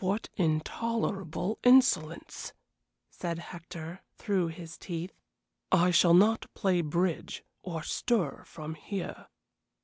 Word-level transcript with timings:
"What 0.00 0.28
intolerable 0.34 1.60
insolence!" 1.62 2.52
said 3.10 3.38
Hector, 3.38 4.02
through 4.16 4.48
his 4.48 4.76
teeth. 4.76 5.14
"I 5.70 5.92
shall 5.92 6.14
not 6.14 6.52
play 6.52 6.80
bridge 6.80 7.44
or 7.62 7.84
stir 7.84 8.42
from 8.44 8.74
here." 8.74 9.28